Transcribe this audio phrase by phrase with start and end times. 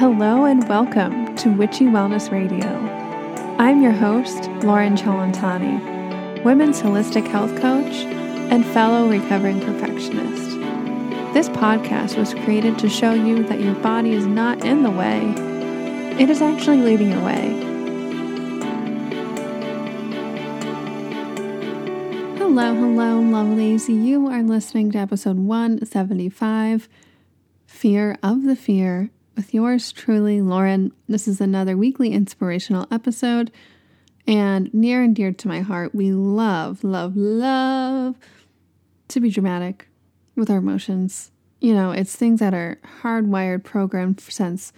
[0.00, 2.66] Hello and welcome to Witchy Wellness Radio.
[3.58, 7.92] I'm your host, Lauren Chalantani, women's holistic health coach
[8.50, 10.58] and fellow recovering perfectionist.
[11.34, 15.34] This podcast was created to show you that your body is not in the way,
[16.18, 17.50] it is actually leading your way.
[22.38, 23.86] Hello, hello, lovelies.
[23.86, 26.88] You are listening to episode 175
[27.66, 30.92] Fear of the Fear with yours truly, Lauren.
[31.08, 33.50] This is another weekly inspirational episode
[34.26, 35.94] and near and dear to my heart.
[35.94, 38.16] We love, love, love
[39.08, 39.88] to be dramatic
[40.36, 41.32] with our emotions.
[41.58, 44.74] You know, it's things that are hardwired, programmed since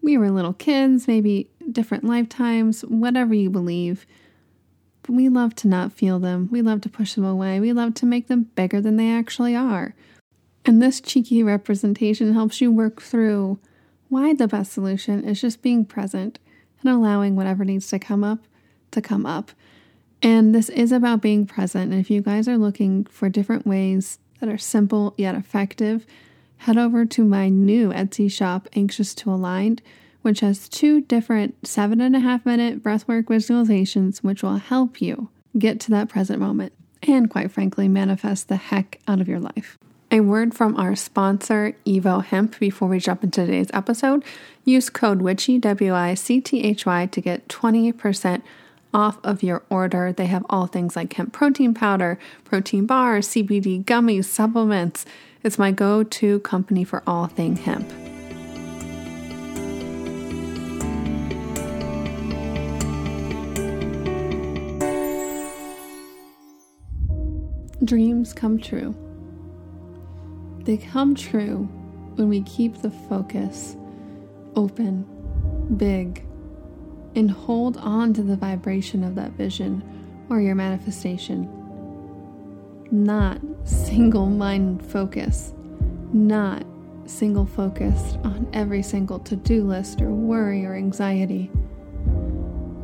[0.00, 4.06] we were little kids, maybe different lifetimes, whatever you believe.
[5.02, 6.48] But we love to not feel them.
[6.50, 7.60] We love to push them away.
[7.60, 9.94] We love to make them bigger than they actually are.
[10.64, 13.58] And this cheeky representation helps you work through
[14.12, 16.38] why the best solution is just being present
[16.82, 18.40] and allowing whatever needs to come up
[18.90, 19.52] to come up.
[20.20, 21.90] And this is about being present.
[21.90, 26.04] And if you guys are looking for different ways that are simple yet effective,
[26.58, 29.80] head over to my new Etsy shop, Anxious to Aligned,
[30.20, 35.30] which has two different seven and a half minute breathwork visualizations, which will help you
[35.58, 36.74] get to that present moment
[37.08, 39.78] and, quite frankly, manifest the heck out of your life.
[40.12, 44.22] A word from our sponsor, Evo Hemp, before we jump into today's episode.
[44.62, 48.42] Use code WICHY, W I C T H Y, to get 20%
[48.92, 50.12] off of your order.
[50.12, 55.06] They have all things like hemp protein powder, protein bars, CBD gummies, supplements.
[55.42, 57.88] It's my go to company for all thing hemp.
[67.82, 68.94] Dreams come true.
[70.64, 71.68] They come true
[72.14, 73.76] when we keep the focus
[74.54, 75.04] open,
[75.76, 76.24] big,
[77.16, 79.82] and hold on to the vibration of that vision
[80.30, 81.48] or your manifestation.
[82.90, 85.52] Not single mind focus,
[86.12, 86.64] not
[87.06, 91.50] single focused on every single to do list or worry or anxiety.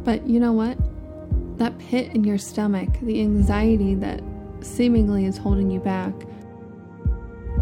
[0.05, 0.79] But you know what?
[1.59, 4.23] That pit in your stomach, the anxiety that
[4.61, 6.15] seemingly is holding you back,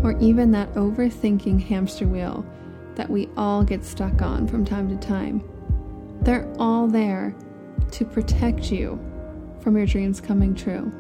[0.06, 2.46] or even that overthinking hamster wheel
[2.94, 5.42] that we all get stuck on from time to time.
[6.22, 7.34] They're all there
[7.90, 9.00] to protect you
[9.60, 10.92] from your dreams coming true.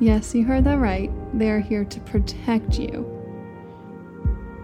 [0.00, 1.12] Yes, you heard that right.
[1.32, 3.02] They're here to protect you.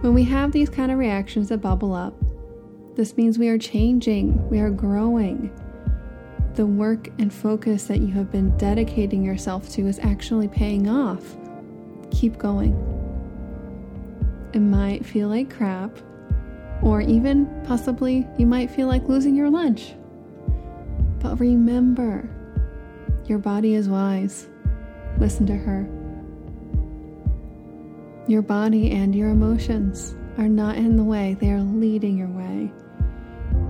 [0.01, 2.15] When we have these kind of reactions that bubble up,
[2.97, 5.57] this means we are changing, we are growing.
[6.55, 11.37] The work and focus that you have been dedicating yourself to is actually paying off.
[12.11, 12.94] Keep going.
[14.55, 15.99] It might feel like crap,
[16.81, 19.95] or even possibly you might feel like losing your lunch.
[21.19, 22.31] But remember,
[23.27, 24.49] your body is wise.
[25.19, 25.89] Listen to her.
[28.29, 32.71] Your body and your emotions are not in the way, they are leading your way.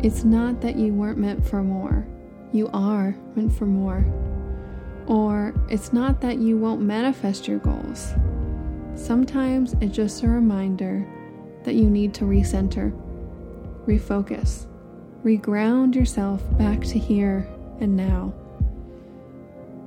[0.03, 2.06] It's not that you weren't meant for more,
[2.53, 4.05] you are meant for more.
[5.06, 8.12] Or it's not that you won't manifest your goals.
[8.97, 11.06] Sometimes it's just a reminder
[11.65, 12.93] that you need to recenter,
[13.87, 14.66] refocus,
[15.25, 17.47] reground yourself back to here
[17.81, 18.32] and now.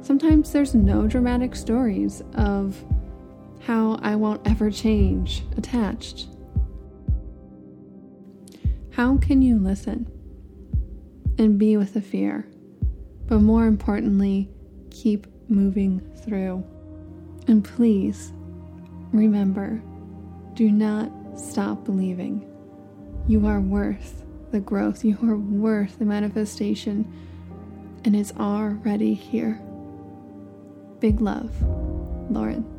[0.02, 2.84] Sometimes there's no dramatic stories of
[3.62, 6.28] how I won't ever change attached.
[8.92, 10.12] How can you listen
[11.38, 12.48] and be with the fear,
[13.28, 14.50] but more importantly,
[14.90, 16.64] keep moving through?
[17.48, 18.34] And please
[19.12, 19.82] Remember,
[20.54, 22.46] do not stop believing.
[23.28, 27.12] You are worth the growth, you are worth the manifestation,
[28.06, 29.62] and it's already here.
[31.00, 31.52] Big love,
[32.32, 32.77] Lauren.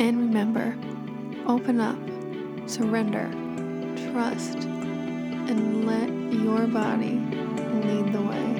[0.00, 0.74] And remember,
[1.46, 1.98] open up,
[2.66, 3.28] surrender,
[4.10, 6.08] trust, and let
[6.40, 7.18] your body
[7.84, 8.59] lead the way.